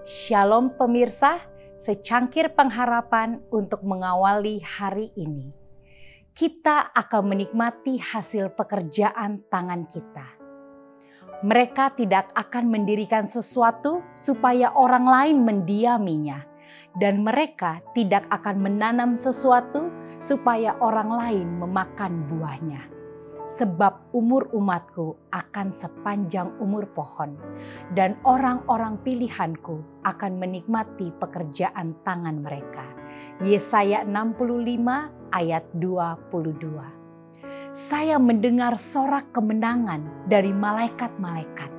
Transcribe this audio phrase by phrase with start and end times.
[0.00, 1.44] Shalom pemirsa,
[1.76, 5.52] secangkir pengharapan untuk mengawali hari ini.
[6.32, 10.24] Kita akan menikmati hasil pekerjaan tangan kita.
[11.44, 16.48] Mereka tidak akan mendirikan sesuatu supaya orang lain mendiaminya,
[16.96, 22.99] dan mereka tidak akan menanam sesuatu supaya orang lain memakan buahnya
[23.58, 27.34] sebab umur umatku akan sepanjang umur pohon,
[27.98, 32.86] dan orang-orang pilihanku akan menikmati pekerjaan tangan mereka.
[33.42, 36.78] Yesaya 65 ayat 22.
[37.70, 41.70] Saya mendengar sorak kemenangan dari malaikat-malaikat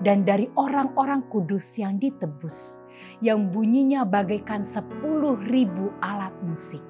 [0.00, 2.84] dan dari orang-orang kudus yang ditebus,
[3.24, 6.84] yang bunyinya bagaikan sepuluh ribu alat musik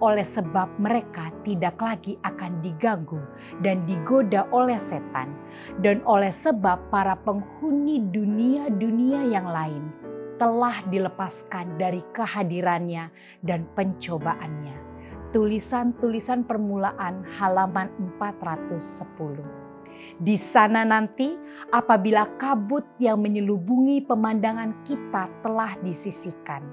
[0.00, 3.20] oleh sebab mereka tidak lagi akan diganggu
[3.60, 5.36] dan digoda oleh setan,
[5.84, 9.92] dan oleh sebab para penghuni dunia-dunia yang lain
[10.40, 13.12] telah dilepaskan dari kehadirannya
[13.44, 14.80] dan pencobaannya.
[15.36, 19.59] Tulisan-tulisan permulaan halaman 410.
[20.20, 21.36] Di sana nanti,
[21.72, 26.64] apabila kabut yang menyelubungi pemandangan kita telah disisikan,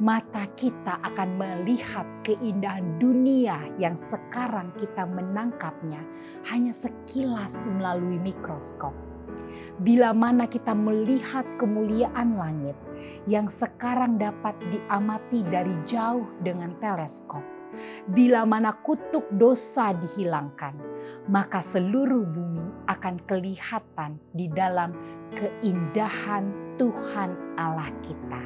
[0.00, 6.00] mata kita akan melihat keindahan dunia yang sekarang kita menangkapnya
[6.48, 8.92] hanya sekilas melalui mikroskop.
[9.80, 12.76] Bila mana kita melihat kemuliaan langit
[13.28, 17.44] yang sekarang dapat diamati dari jauh dengan teleskop,
[18.10, 20.76] bila mana kutuk dosa dihilangkan,
[21.30, 24.94] maka seluruh bumi akan kelihatan di dalam
[25.34, 28.42] keindahan Tuhan Allah kita.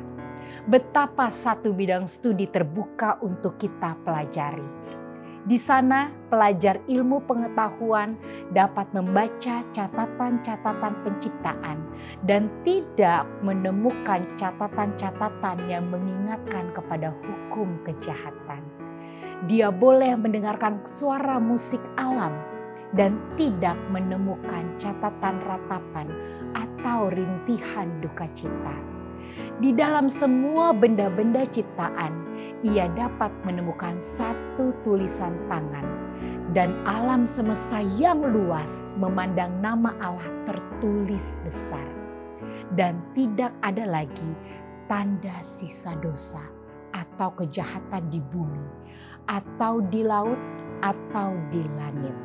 [0.71, 4.81] Betapa satu bidang studi terbuka untuk kita pelajari.
[5.41, 8.13] Di sana, pelajar ilmu pengetahuan
[8.53, 11.81] dapat membaca catatan-catatan penciptaan
[12.29, 18.61] dan tidak menemukan catatan-catatan yang mengingatkan kepada hukum kejahatan
[19.49, 22.37] dia boleh mendengarkan suara musik alam
[22.93, 26.11] dan tidak menemukan catatan ratapan
[26.53, 28.77] atau rintihan duka cita.
[29.63, 32.13] Di dalam semua benda-benda ciptaan,
[32.67, 35.87] ia dapat menemukan satu tulisan tangan,
[36.53, 41.87] dan alam semesta yang luas memandang nama Allah tertulis besar,
[42.75, 44.33] dan tidak ada lagi
[44.91, 46.43] tanda sisa dosa
[46.91, 48.81] atau kejahatan di bumi
[49.31, 50.37] atau di laut
[50.83, 52.19] atau di langit.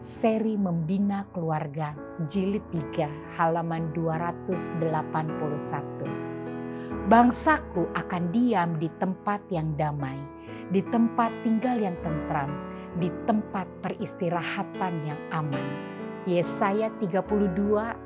[0.00, 1.92] Seri Membina Keluarga
[2.24, 4.80] Jilid 3 halaman 281.
[7.12, 10.16] Bangsaku akan diam di tempat yang damai,
[10.72, 12.50] di tempat tinggal yang tentram,
[12.96, 15.64] di tempat peristirahatan yang aman.
[16.26, 17.30] Yesaya 32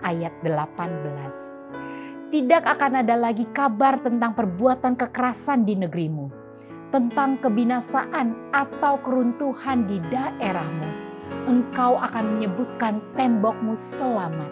[0.04, 2.30] ayat 18.
[2.30, 6.39] Tidak akan ada lagi kabar tentang perbuatan kekerasan di negerimu
[6.90, 10.90] tentang kebinasaan atau keruntuhan di daerahmu,
[11.46, 14.50] engkau akan menyebutkan tembokmu selamat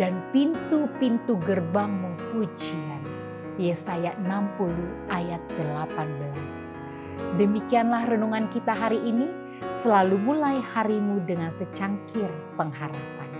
[0.00, 3.04] dan pintu-pintu gerbangmu pujian.
[3.60, 4.74] Yesaya 60
[5.14, 7.38] ayat 18.
[7.38, 9.30] Demikianlah renungan kita hari ini.
[9.70, 13.33] Selalu mulai harimu dengan secangkir pengharapan.